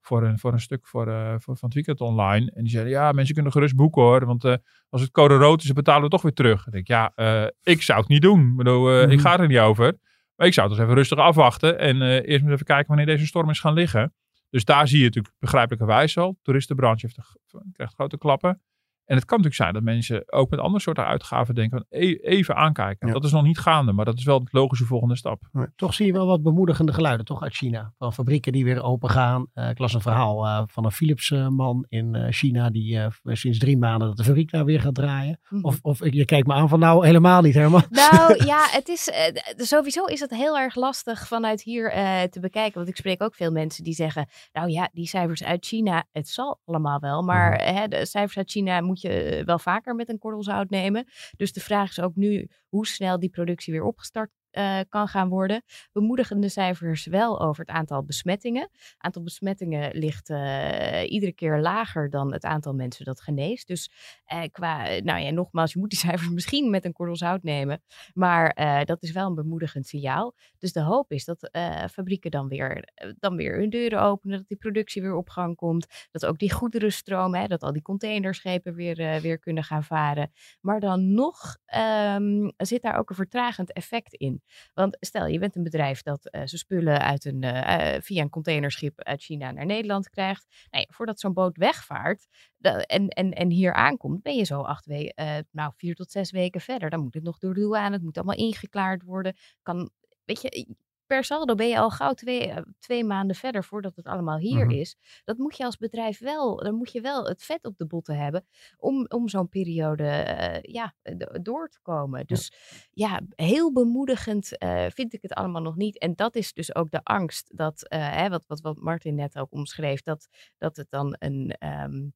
[0.00, 2.50] voor een, voor een stuk voor, eh, voor, van het weekend online.
[2.54, 4.26] En die zeiden, ja, mensen kunnen gerust boeken hoor.
[4.26, 4.54] Want eh,
[4.88, 6.66] als het code rood is, dan betalen we toch weer terug.
[6.66, 8.50] Ik denk, ja, eh, ik zou het niet doen.
[8.50, 9.10] Ik bedoel, Mhm.
[9.10, 9.98] ik ga er niet over.
[10.36, 11.78] Maar ik zou het dus even rustig afwachten.
[11.78, 14.14] En eerst maar even kijken wanneer deze storm is gaan liggen.
[14.50, 16.32] Dus daar zie je natuurlijk begrijpelijkerwijs al.
[16.32, 17.36] De toeristenbranche heeft
[17.72, 18.60] krijgt grote klappen.
[19.04, 22.18] En het kan natuurlijk zijn dat mensen ook met andere soorten uitgaven denken van e-
[22.22, 23.06] even aankijken.
[23.06, 23.12] Ja.
[23.12, 25.42] Dat is nog niet gaande, maar dat is wel de logische volgende stap.
[25.76, 27.92] Toch zie je wel wat bemoedigende geluiden, toch uit China.
[27.98, 29.46] Van fabrieken die weer open gaan.
[29.52, 32.70] Eh, ik las een verhaal eh, van een Philips-man in eh, China.
[32.70, 35.40] Die eh, sinds drie maanden dat de fabriek daar weer gaat draaien.
[35.48, 35.64] Mhm.
[35.64, 37.84] Of, of je kijkt me aan van nou helemaal niet Herman.
[37.90, 39.10] Nou ja, het is,
[39.56, 42.74] sowieso is het heel erg lastig vanuit hier eh, te bekijken.
[42.74, 46.28] Want ik spreek ook veel mensen die zeggen, nou ja, die cijfers uit China, het
[46.28, 47.22] zal allemaal wel.
[47.22, 50.70] Maar hè, de cijfers uit China moet je eh, wel vaker met een korrel zout
[50.70, 51.04] nemen.
[51.36, 55.28] Dus de vraag is ook nu hoe snel die productie weer opgestart eh, kan gaan
[55.28, 55.62] worden.
[55.92, 58.62] Bemoedigende cijfers wel over het aantal besmettingen.
[58.72, 63.66] Het aantal besmettingen ligt eh, iedere keer lager dan het aantal mensen dat geneest.
[63.66, 63.90] Dus
[64.24, 67.82] eh, qua, nou ja, nogmaals, je moet die cijfers misschien met een korrel zout nemen.
[68.14, 70.34] Maar dat is wel een bemoedigend signaal.
[70.58, 71.50] Dus de hoop is dat
[71.92, 72.88] fabrieken dan weer,
[73.18, 75.86] dan weer hun deuren openen, dat die productie weer op gang komt.
[76.10, 80.32] Dat ook die goederen stromen, hè, dat al die containerschepen weer, weer kunnen gaan varen.
[80.60, 84.41] Maar dan nog ehm, zit daar ook een vertragend effect in.
[84.74, 88.30] Want stel, je bent een bedrijf dat uh, zijn spullen uit een, uh, via een
[88.30, 90.66] containerschip uit China naar Nederland krijgt.
[90.70, 92.26] Nou voordat zo'n boot wegvaart
[92.60, 96.60] en, en, en hier aankomt, ben je zo acht weken, nou vier tot zes weken
[96.60, 96.90] verder.
[96.90, 99.36] Dan moet het nog door de douane, het moet allemaal ingeklaard worden.
[99.62, 99.90] Kan,
[100.24, 100.66] weet je,
[101.12, 104.66] per saldo ben je al gauw twee, uh, twee maanden verder voordat het allemaal hier
[104.66, 104.74] Mhm.
[104.74, 104.96] is.
[105.24, 108.16] Dat moet je als bedrijf wel, dan moet je wel het vet op de botten
[108.16, 108.44] hebben
[108.76, 110.94] om, om zo'n periode uh, ja,
[111.42, 112.26] door te komen.
[112.26, 112.52] Dus
[112.90, 115.98] ja, ja heel bemoedigend uh, vind ik het allemaal nog niet.
[115.98, 119.52] En dat is dus ook de angst dat, hè, wat, wat, wat Martin net ook
[119.52, 121.56] omschreef, dat, dat het dan een.
[121.82, 122.14] Um,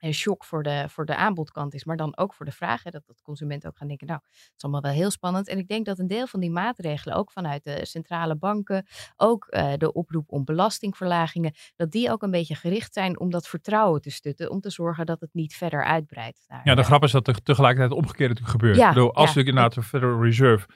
[0.00, 2.82] een shock voor de, voor de aanbodkant is, maar dan ook voor de vraag.
[2.82, 5.48] Hè, dat, dat consumenten ook gaan denken, nou, het is allemaal wel heel spannend.
[5.48, 8.86] En ik denk dat een deel van die maatregelen, ook vanuit de centrale banken,
[9.16, 13.48] ook uh, de oproep om belastingverlagingen, dat die ook een beetje gericht zijn om dat
[13.48, 16.44] vertrouwen te stutten, om te zorgen dat het niet verder uitbreidt.
[16.48, 18.76] Naar, ja, de grap is dat er tegelijkertijd omgekeerd natuurlijk gebeurt.
[18.76, 19.40] Ja, ik bedoel, als ja.
[19.40, 20.66] ik inderdaad de Federal Reserve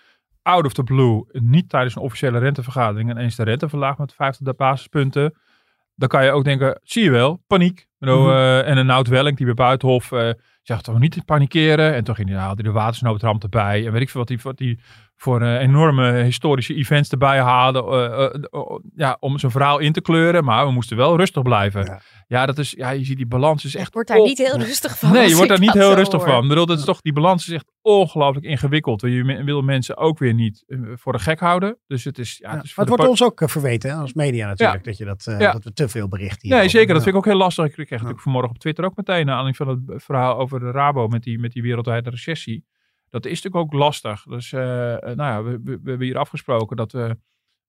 [0.43, 4.57] out of the blue, niet tijdens een officiële rentevergadering, ineens de rente verlaagt met 50
[4.57, 5.35] basispunten,
[5.95, 7.89] dan kan je ook denken, zie je wel, paniek.
[7.99, 8.31] Mhm.
[8.31, 10.31] eh, en een Nout Welling die bij Buitenhof uh,
[10.63, 11.95] zegt toch niet te panikeren.
[11.95, 13.87] En toch ging hij, haalde hij de watersnoodramp erbij.
[13.87, 14.79] En weet ik veel wat hij, wat hij
[15.17, 17.83] voor uh, enorme historische events erbij haalde.
[18.53, 20.45] Uh, ja, om zijn verhaal in te kleuren.
[20.45, 21.85] Maar we moesten wel rustig blijven.
[21.85, 23.87] Ja, ja dat is, ja, je ziet die balans is echt...
[23.87, 24.27] Ik word daar op...
[24.27, 25.13] niet heel rustig van.
[25.13, 26.29] Nee, je wordt daar niet heel rustig hoor.
[26.29, 26.43] van.
[26.43, 29.01] Ik bedoel, dat is toch, die balans is echt ongelooflijk ingewikkeld.
[29.01, 31.79] Je wil mensen ook weer niet voor de gek houden.
[31.87, 32.39] Dus het is...
[32.39, 34.85] Ja, Ja, het, is maar het wordt ons ook verweten hè, als media natuurlijk.
[34.85, 35.53] Dat, je dat, uh, Ja.
[35.53, 36.71] dat we te veel berichten Nee, hierover.
[36.71, 36.95] zeker.
[36.95, 37.65] Dat vind ik ook heel lastig.
[37.65, 39.31] Ik kreeg natuurlijk vanmorgen op Twitter ook meteen...
[39.31, 42.65] aan aanleiding van het verhaal over de Rabo met die, met die wereldwijde recessie.
[43.15, 44.23] Dat is natuurlijk ook lastig.
[44.23, 47.17] Dus uh, nou ja, we, we, we, hebben hier afgesproken dat we,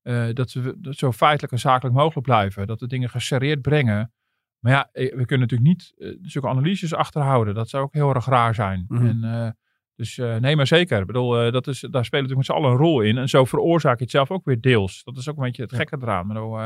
[0.03, 2.67] uh, dat we dat zo feitelijk en zakelijk mogelijk blijven.
[2.67, 4.13] Dat we dingen geserreerd brengen.
[4.59, 7.53] Maar ja, eh, we kunnen natuurlijk niet uh, zulke analyses achterhouden.
[7.53, 8.85] Dat zou ook heel erg raar zijn.
[8.87, 9.05] Mhm.
[9.05, 9.57] En,
[9.95, 10.99] dus nee, maar zeker.
[10.99, 13.17] Ik bedoel, dat is, daar spelen natuurlijk met z'n allen een rol in.
[13.17, 15.03] En zo veroorzaak je het zelf ook weer deels.
[15.03, 16.27] Dat is ook een beetje het gekke eraan.
[16.27, 16.61] Maar, uh,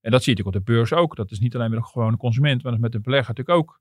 [0.00, 1.16] en dat zie je natuurlijk op de beurs ook.
[1.16, 3.58] Dat is niet alleen met de gewone consument, maar dat is met de belegger natuurlijk
[3.58, 3.80] ook.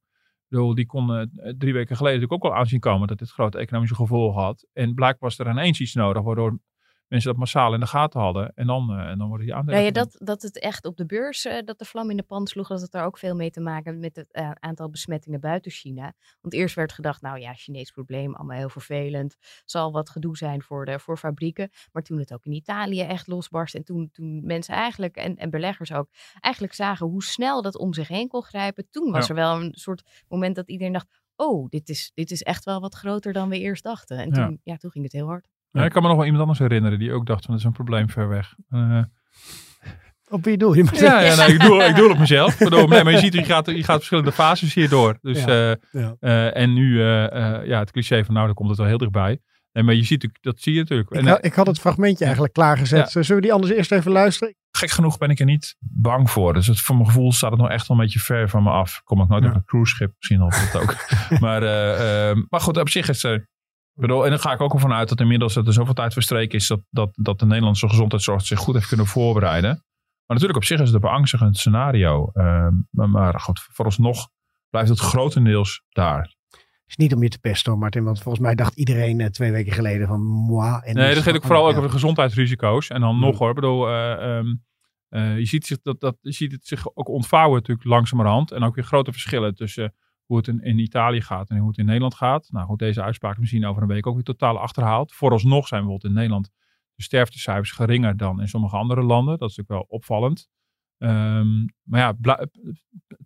[0.52, 1.22] Bedoel, die kon uh,
[1.58, 4.68] drie weken geleden natuurlijk ook al aanzien komen dat dit grote economische gevolgen had.
[4.74, 6.60] En blijkbaar was er ineens iets nodig, waardoor
[7.12, 8.52] mensen dat massaal in de gaten hadden.
[8.56, 9.82] En dan, uh, en dan worden die aandelen.
[9.82, 12.24] Nou ja, dat, dat het echt op de beurs, uh, dat de vlam in de
[12.24, 15.40] pan sloeg, dat het daar ook veel mee te maken met het uh, aantal besmettingen
[15.40, 16.14] buiten China.
[16.42, 19.36] Want eerst werd gedacht, nou ja, Chinees probleem, allemaal heel vervelend.
[19.66, 21.70] Zal wat gedoe zijn voor, de, voor fabrieken.
[21.92, 25.50] Maar toen het ook in Italië echt losbarst en toen, toen mensen eigenlijk, en, en
[25.50, 28.88] beleggers ook, eigenlijk zagen hoe snel dat om zich heen kon grijpen.
[28.90, 29.30] Toen was Ja.
[29.30, 32.80] er wel een soort moment dat iedereen dacht, oh, dit is, dit is echt wel
[32.80, 34.18] wat groter dan we eerst dachten.
[34.18, 34.46] En Ja.
[34.46, 35.48] toen, ja, toen ging het heel hard.
[35.72, 37.66] Ja, ik kan me nog wel iemand anders herinneren die ook dacht van dat is
[37.66, 38.54] een probleem ver weg.
[38.70, 39.02] Eh,
[40.30, 40.84] Op wie doe je?
[40.84, 42.58] Maar ja, ja nee, ik, doe, ik doe het op mezelf.
[42.58, 45.18] Bedoel, nee, maar je ziet, je gaat, je gaat verschillende fases hierdoor.
[45.22, 46.16] Dus, Ja, eh, ja.
[46.20, 49.40] eh, en nu, ja, het cliché van nou, dan komt het wel heel dichtbij.
[49.74, 51.10] Nee, maar je ziet, dat zie je natuurlijk.
[51.10, 53.12] Ik, En, ha- eh, ik had het fragmentje eigenlijk klaargezet.
[53.12, 54.56] Zullen we die anders eerst even luisteren?
[54.72, 56.54] gek genoeg ben ik er niet bang voor.
[56.54, 58.70] Dus het, voor mijn gevoel staat het nog echt wel een beetje ver van me
[58.70, 59.02] af.
[59.04, 60.96] Kom ik nooit op een cruiseschip, misschien altijd ook.
[61.44, 61.62] maar,
[62.50, 63.48] maar goed, op zich is het...
[63.96, 66.14] Ik bedoel, en dan ga ik ook ervan uit dat inmiddels dat er zoveel tijd
[66.14, 69.70] verstreken is dat, dat, dat de Nederlandse gezondheidszorg zich goed heeft kunnen voorbereiden.
[70.32, 72.30] Maar natuurlijk op zich is het een beangstigend scenario.
[72.34, 74.30] Ehm, maar, maar goed, vooralsnog
[74.70, 76.36] blijft het grotendeels daar.
[76.86, 78.04] is niet om je te pesten hoor, Martin.
[78.04, 80.80] Want volgens mij dacht iedereen eh, twee weken geleden van moi.
[80.84, 82.88] En Nee, dat het gaat ook vooral ook over gezondheidsrisico's.
[82.88, 84.56] En dan nog hoor, ik bedoel, eh, ehm,
[85.10, 88.52] eh, je, ziet zich dat, dat, je ziet het zich ook ontvouwen natuurlijk langzamerhand.
[88.52, 89.94] En ook weer grote verschillen tussen
[90.32, 92.48] hoe het in, in Italië gaat en hoe het in Nederland gaat.
[92.52, 95.14] Nou goed, deze uitspraak is misschien over een week ook weer totaal achterhaald.
[95.14, 96.50] Vooralsnog zijn bijvoorbeeld in Nederland
[96.96, 99.38] de sterftecijfers geringer dan in sommige andere landen.
[99.38, 100.50] Dat is natuurlijk wel opvallend.
[100.98, 102.50] Ehm, maar ja, het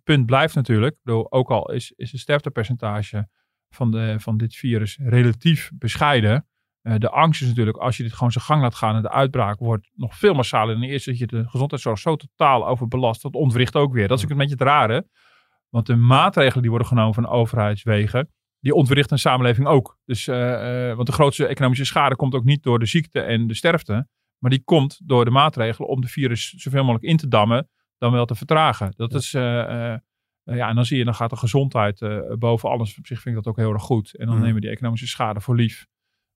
[0.04, 3.28] punt blijft natuurlijk, ik bedoel, ook al is, is het sterftepercentage
[3.68, 6.46] van, de, van dit virus relatief bescheiden.
[6.80, 9.10] Eh, de angst is natuurlijk, als je dit gewoon zijn gang laat gaan en de
[9.10, 13.22] uitbraak wordt nog veel massaler dan eerst, dat je de gezondheidszorg zo totaal overbelast.
[13.22, 14.08] Dat ontwricht ook weer.
[14.08, 15.06] Dat is ook een beetje het rare.
[15.68, 19.98] Want de maatregelen die worden genomen van overheidswegen, die ontwricht een samenleving ook.
[20.04, 23.46] Dus, eh, eh, want de grootste economische schade komt ook niet door de ziekte en
[23.46, 27.28] de sterfte, maar die komt door de maatregelen om de virus zoveel mogelijk in te
[27.28, 28.92] dammen, dan wel te vertragen.
[28.96, 29.42] Dat is, eh,
[30.42, 31.98] ja, en dan zie je, dan gaat de gezondheid
[32.38, 32.98] boven alles.
[32.98, 34.16] Op zich vind ik dat ook heel erg goed.
[34.16, 34.42] En dan Mhm.
[34.44, 35.86] nemen we die economische schade voor lief.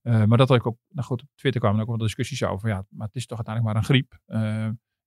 [0.03, 2.69] Maar dat had ik ook, nou goed, op Twitter kwamen ook wel discussies over.
[2.69, 4.19] Ja, maar het is toch uiteindelijk maar een griep.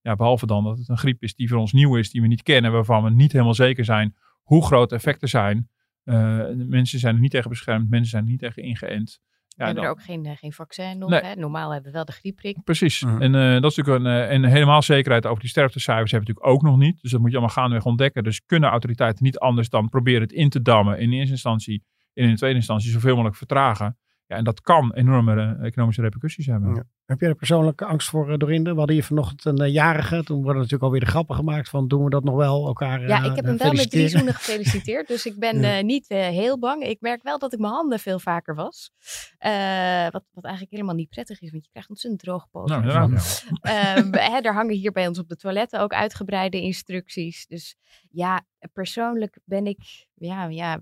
[0.03, 2.27] Ja, behalve dan dat het een griep is die voor ons nieuw is, die we
[2.27, 5.69] niet kennen, waarvan we niet helemaal zeker zijn hoe groot de effecten zijn.
[6.03, 9.19] Eh, mensen zijn er niet tegen beschermd, mensen zijn er niet tegen ingeënt.
[9.47, 11.09] we Ja, hebben dan- er ook geen, eh, geen vaccin nog.
[11.09, 11.21] Nee.
[11.21, 11.35] Hè?
[11.35, 12.63] Normaal hebben we wel de griepprik.
[12.63, 13.03] Precies.
[13.03, 13.21] Mhm.
[13.21, 16.63] En eh, dat is natuurlijk een, en helemaal zekerheid over die sterftecijfers hebben we natuurlijk
[16.65, 17.01] ook nog niet.
[17.01, 18.23] Dus dat moet je allemaal gaandeweg ontdekken.
[18.23, 22.23] Dus kunnen autoriteiten niet anders dan proberen het in te dammen in eerste instantie en
[22.23, 23.97] in de tweede instantie zoveel mogelijk vertragen.
[24.33, 26.75] Ja, en dat kan enorme eh, economische repercussies hebben.
[26.75, 26.83] Ja.
[27.05, 28.71] Heb jij er persoonlijke angst voor, eh, Dorinde?
[28.71, 30.23] We hadden hier vanochtend een eh, jarige.
[30.23, 33.23] Toen worden natuurlijk alweer de grappen gemaakt van doen we dat nog wel elkaar Ja,
[33.23, 35.07] ik heb hem wel met drie zoenen gefeliciteerd.
[35.07, 35.77] Dus ik ben Ja.
[35.77, 36.83] eh, niet heel bang.
[36.83, 38.91] Ik merk wel dat ik mijn handen veel vaker was.
[39.37, 42.81] Eh, wat, wat eigenlijk helemaal niet prettig is, want je krijgt ontzettend droge poten.
[42.81, 43.19] Nou, ja,
[43.61, 43.95] ja.
[43.95, 47.47] Ehm, hè, er hangen hier bij ons op de toiletten ook uitgebreide instructies.
[47.47, 47.75] Dus
[48.09, 50.79] ja, persoonlijk ben ik, ja, ja.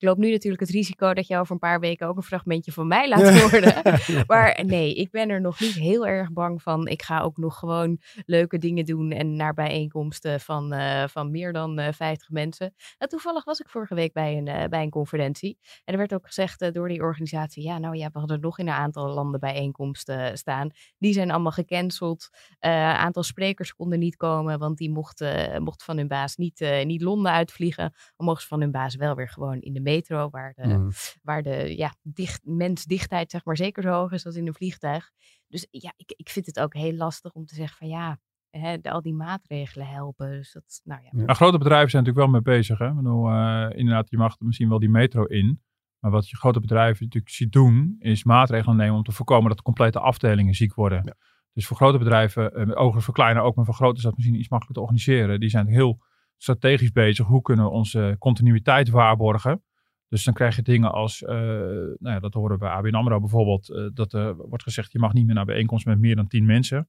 [0.00, 2.72] Ik loop nu natuurlijk het risico dat je over een paar weken ook een fragmentje
[2.72, 3.82] van mij laat horen.
[4.26, 6.86] Maar nee, ik ben er nog niet heel erg bang van.
[6.88, 11.52] Ik ga ook nog gewoon leuke dingen doen en naar bijeenkomsten van, eh, van meer
[11.52, 12.74] dan eh 50 mensen.
[12.98, 15.58] Nou, toevallig was ik vorige week bij een, eh, bij een conferentie.
[15.84, 18.58] En er werd ook gezegd eh, door die organisatie, ja, nou ja, we hadden nog
[18.58, 20.70] in een aantal landen bijeenkomsten staan.
[20.98, 22.28] Die zijn allemaal gecanceld.
[22.58, 26.84] Een aantal sprekers konden niet komen, want die mochten mocht van hun baas niet, eh,
[26.84, 27.92] niet Londen uitvliegen.
[28.16, 30.90] Maar mochten ze van hun baas wel weer gewoon in de metro, waar de, Mhm.
[31.22, 35.10] waar de ja, dicht, mensdichtheid zeg maar zeker zo hoog is als in een vliegtuig.
[35.48, 38.18] Dus ja, ik, ik vind het ook heel lastig om te zeggen van ja,
[38.50, 40.30] hè, de, al die maatregelen helpen.
[40.30, 41.08] Dus dat, nou ja.
[41.12, 41.24] Ja.
[41.24, 42.78] Maar grote bedrijven zijn natuurlijk wel mee bezig.
[42.78, 42.88] Hè?
[42.88, 45.62] Ik bedoel, eh, inderdaad, je mag misschien wel die metro in.
[45.98, 49.62] Maar wat je grote bedrijven natuurlijk ziet doen, is maatregelen nemen om te voorkomen dat
[49.62, 51.02] complete afdelingen ziek worden.
[51.04, 51.14] Ja.
[51.52, 54.38] Dus voor grote bedrijven, eh, overigens voor kleine ook, maar voor grote is dat misschien
[54.38, 55.40] iets makkelijker te organiseren.
[55.40, 55.98] Die zijn heel
[56.36, 57.26] strategisch bezig.
[57.26, 59.62] Hoe kunnen we onze continuïteit waarborgen?
[60.10, 63.20] Dus dan krijg je dingen als, eh, nou ja, dat horen we bij ABN AMRO
[63.20, 66.26] bijvoorbeeld, eh, dat er wordt gezegd, je mag niet meer naar bijeenkomsten met meer dan
[66.26, 66.88] tien mensen.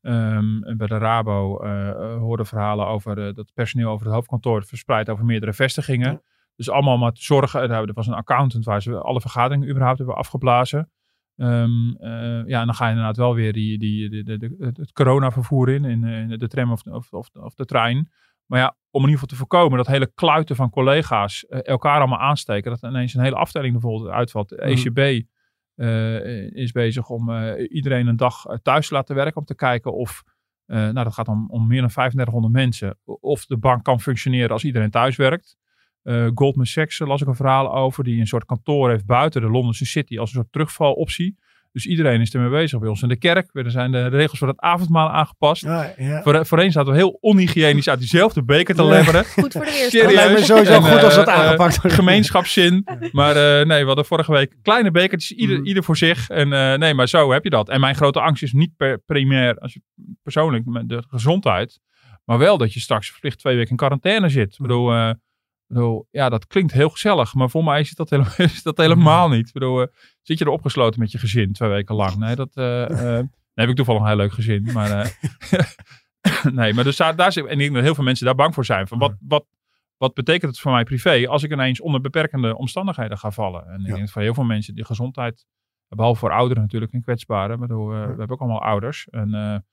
[0.00, 4.64] Ehm, en bij de Rabo eh eh, hoorden verhalen over dat personeel over het hoofdkantoor
[4.64, 6.12] verspreid over meerdere vestigingen.
[6.12, 6.20] Ja.
[6.56, 7.70] Dus allemaal maar te zorgen.
[7.70, 10.90] Er was een accountant waar ze alle vergaderingen überhaupt hebben afgeblazen.
[11.36, 14.56] Ehm, eh, ja, en dan ga je inderdaad wel weer die, die, die, de- de-
[14.58, 18.10] het- coronavervoer in, in, in de tram of, of, of, of de trein.
[18.46, 21.98] Maar ja, om in ieder geval te voorkomen dat hele kluiten van collega's eh, elkaar
[21.98, 22.70] allemaal aansteken.
[22.70, 24.48] Dat ineens een hele afdeling bijvoorbeeld uitvalt.
[24.48, 25.26] De ECB
[25.74, 29.36] eh, is bezig om eh, iedereen een dag thuis te laten werken.
[29.36, 30.22] Om te kijken of,
[30.66, 32.98] nou dat gaat om, om meer dan 3500 mensen.
[33.04, 35.56] Of de bank kan functioneren als iedereen thuis werkt.
[36.34, 38.04] Goldman Sachs las ik een verhaal over.
[38.04, 41.38] Die een soort kantoor heeft buiten de Londense City als een soort terugvaloptie.
[41.72, 42.78] Dus iedereen is ermee bezig.
[42.80, 45.62] Bij ons in de kerk er zijn de regels voor het avondmaal aangepast.
[45.62, 46.22] Ja, ja.
[46.22, 48.88] Voor, voorheen zaten we heel onhygiënisch uit diezelfde beker te Ja.
[48.88, 49.24] leveren.
[49.42, 50.46] Goed voor de me Serieus.
[50.46, 51.96] sowieso En, goed als dat eh, aangepakt wordt.
[51.96, 52.86] gemeenschapszin.
[53.12, 55.66] Maar eh, nee, we hadden vorige week kleine bekertjes, ieder, Mhm.
[55.66, 56.28] ieder voor zich.
[56.28, 57.68] En eh, nee, maar zo heb je dat.
[57.68, 59.80] En mijn grote angst is niet per, primair, als je,
[60.22, 61.80] persoonlijk, met de gezondheid.
[62.24, 64.52] Maar wel dat je straks verplicht twee weken in quarantaine zit.
[64.52, 65.10] Ik bedoel, eh,
[65.74, 67.34] bedoel, ja, dat klinkt heel gezellig.
[67.34, 69.46] Maar voor mij is dat, helemaal, is dat helemaal niet.
[69.46, 69.86] Ik bedoel, eh,
[70.22, 72.16] zit je er opgesloten met je gezin twee weken lang?
[72.16, 72.56] Nee, dat...
[72.56, 74.68] eh, eh, nee, heb ik toevallig een heel leuk gezin.
[74.72, 75.18] Maar,
[76.52, 78.54] nee, maar dus daar, daar zit, en ik denk dat heel veel mensen daar bang
[78.54, 78.88] voor zijn.
[78.88, 79.44] Van wat, wat,
[79.96, 83.66] wat betekent het voor mij privé als ik ineens onder beperkende omstandigheden ga vallen?
[83.66, 83.86] En ik Ja.
[83.86, 85.46] denk dat voor heel veel mensen die gezondheid,
[85.88, 89.08] behalve voor ouderen natuurlijk en kwetsbaren, maar we hebben ook allemaal ouders.
[89.08, 89.64] En,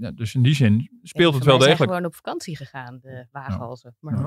[0.00, 1.90] ja, dus in die zin speelt het wel Wij zijn degelijk.
[1.92, 3.96] gewoon op vakantie gegaan, de waaghalzen.
[4.00, 4.18] Maar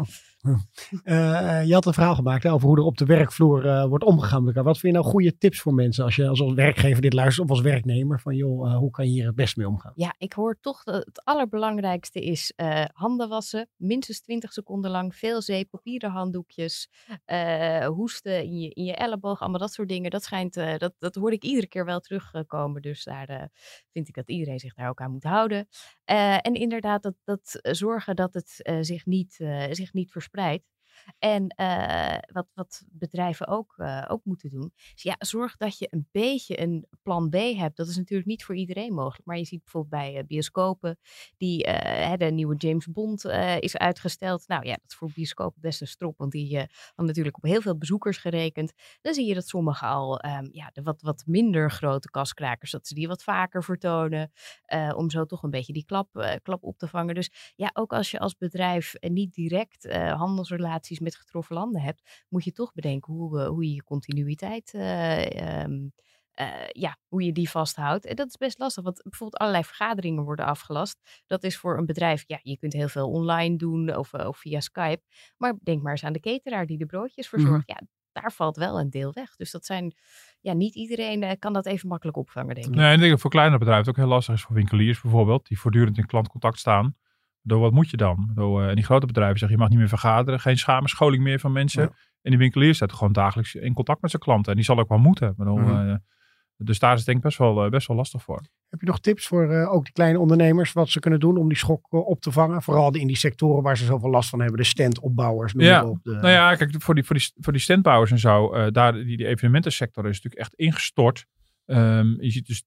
[0.42, 0.58] Ja.
[1.04, 4.04] Eh, je had een verhaal gemaakt hè, over hoe er op de werkvloer eh, wordt
[4.04, 4.64] omgegaan met elkaar.
[4.64, 7.46] Wat vind je nou goede tips voor mensen als je als, als werkgever dit luistert
[7.46, 8.20] of als werknemer?
[8.20, 9.92] Van joh, eh, hoe kan je hier het best mee omgaan?
[9.96, 13.70] Ja, ik hoor toch dat het allerbelangrijkste is eh, handen wassen.
[13.76, 15.16] Minstens 20 seconden lang.
[15.16, 16.90] Veel zeep, papieren handdoekjes.
[17.26, 19.40] eh, hoesten in je, in je elleboog.
[19.42, 20.12] Allemaal dat soort dingen.
[20.12, 22.82] Dat schijnt, eh, dat, dat hoor ik iedere keer wel terugkomen.
[22.82, 23.44] Dus daar eh,
[23.92, 25.68] vind ik dat iedereen zich ook aan moet houden.
[26.04, 29.34] Eh, en inderdaad, dat, dat eh, zorgen dat het eh, zich, niet,
[29.72, 30.66] zich niet verspreidt.
[31.20, 35.88] En eh, wat, wat bedrijven ook, eh, ook moeten doen, is ja, zorg dat je
[35.90, 37.78] een beetje een plan B hebt.
[37.78, 39.26] Dat is natuurlijk niet voor iedereen mogelijk.
[39.26, 41.00] Maar je ziet bijvoorbeeld bij eh, bioscopen,
[41.38, 41.64] die,
[42.18, 43.26] de nieuwe James Bond
[43.60, 44.48] is uitgesteld.
[44.48, 47.62] Nou ja, dat is voor bioscopen best een strop, want die hadden natuurlijk op heel
[47.62, 48.74] veel bezoekers gerekend.
[49.02, 52.88] Dan zie je dat sommigen al, ehm, ja, de wat, wat minder grote kaskrakers, dat
[52.88, 54.32] ze die wat vaker vertonen.
[54.96, 57.16] om zo toch een beetje die klap, klap op te vangen.
[57.16, 60.18] Dus ja, ook als je als bedrijf niet direct eh,
[61.00, 65.62] met getroffen landen hebt, moet je toch bedenken hoe, eh, hoe je je continuïteit, eh,
[65.62, 65.88] ehm,
[66.32, 68.06] eh, ja, hoe je die vasthoudt.
[68.06, 71.24] En dat is best lastig, want bijvoorbeeld allerlei vergaderingen worden afgelast.
[71.26, 74.60] Dat is voor een bedrijf, ja, je kunt heel veel online doen of, of via
[74.60, 75.02] Skype.
[75.38, 77.68] Maar denk maar eens aan de cateraar die de broodjes verzorgt.
[77.68, 79.36] Ja, daar valt wel een deel weg.
[79.36, 79.96] Dus dat zijn,
[80.42, 82.76] ja, niet iedereen kan dat even makkelijk opvangen, denk ik.
[82.76, 85.02] Nee, en ik denk dat voor kleinere bedrijven het ook heel lastig is voor winkeliers
[85.02, 86.96] bijvoorbeeld, die voortdurend in klantcontact staan.
[87.48, 88.32] Door wat moet je dan?
[88.34, 91.52] Door, en die grote bedrijven zeggen je mag niet meer vergaderen, geen samenscholing meer van
[91.52, 91.82] mensen.
[91.82, 91.90] Ja.
[92.22, 94.52] En die winkelier staat gewoon dagelijks in contact met zijn klanten.
[94.52, 95.34] En die zal ook wel moeten.
[95.38, 95.90] Bedoel, Mhm.
[95.90, 95.96] eh,
[96.58, 98.42] dus daar is het denk ik best wel, eh, best wel lastig voor.
[98.70, 101.58] Heb je nog tips voor ook die kleine ondernemers, wat ze kunnen doen om die
[101.58, 102.62] schok op te vangen?
[102.62, 105.54] Vooral in die sectoren waar ze zoveel last van hebben, de standopbouwers.
[105.54, 106.00] Noem Ja, op.
[106.04, 109.18] De, Nou ja, kijk, voor die, voor die, voor die standbouwers en zo, daar, die,
[109.18, 111.26] die evenementensector is natuurlijk echt ingestort.
[111.66, 112.64] Ehm, je ziet dus,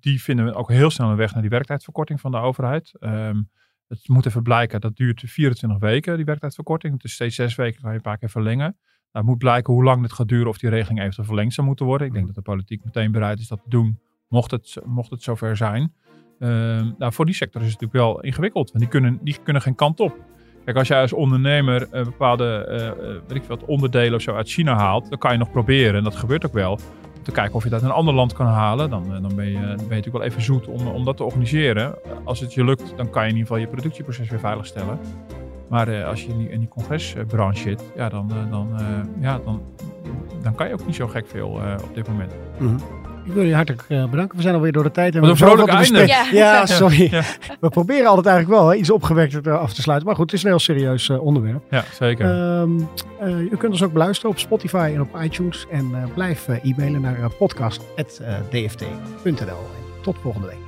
[0.00, 2.94] die vinden ook heel snel een weg naar die werktijdverkorting van de overheid.
[2.98, 3.42] Ehm,
[3.88, 6.92] het moet even blijken, dat duurt 24 weken, die werktijdverkorting.
[6.92, 8.76] Het is steeds zes weken, kan je een paar keer verlengen.
[9.12, 11.66] Nou, het moet blijken hoe lang dit gaat duren of die regeling eventueel verlengd zou
[11.66, 12.06] moeten worden.
[12.06, 13.98] Ik denk dat de politiek meteen bereid is dat te doen,
[14.28, 15.92] mocht het, mocht het zover zijn.
[16.38, 19.62] Ehm, nou, voor die sector is het natuurlijk wel ingewikkeld, want die kunnen, die kunnen
[19.62, 20.16] geen kant op.
[20.64, 24.48] Kijk, als jij als ondernemer eh, bepaalde eh, weet ik wat onderdelen of zo uit
[24.48, 26.78] China haalt, dan kan je nog proberen, en dat gebeurt ook wel,
[27.28, 28.90] te kijken of je dat in een ander land kan halen.
[28.90, 31.24] Dan, eh, dan, ben, je, ben je natuurlijk wel even zoet om, om dat te
[31.24, 31.94] organiseren.
[32.24, 34.98] Als het je lukt, dan kan je in ieder geval je productieproces weer veiligstellen.
[35.68, 38.68] Maar eh, als je in die, in die congresbranche zit, ja, dan, eh, dan,
[39.20, 39.62] ja, dan,
[40.42, 41.48] dan kan je ook niet zo gek veel
[41.82, 42.32] op dit moment.
[42.58, 42.76] Mhm.
[43.28, 44.36] Ik wil je hartelijk eh, bedanken.
[44.36, 45.14] We zijn alweer door de tijd.
[45.14, 46.06] En Wat we een vrolijk einde.
[46.06, 46.66] Ja, Ja.
[46.66, 47.08] sorry.
[47.10, 47.22] Ja.
[47.60, 50.06] We proberen altijd eigenlijk wel hè, iets opgewekter af te sluiten.
[50.06, 51.62] Maar goed, het is een heel serieus eh, onderwerp.
[51.70, 52.24] Ja, zeker.
[52.26, 52.70] Ehm,
[53.20, 55.66] eh, u kunt ons ook beluisteren op Spotify en op iTunes.
[55.70, 59.66] En eh, blijf e-mailen naar podcast.dft.nl.
[60.02, 60.67] Tot volgende week.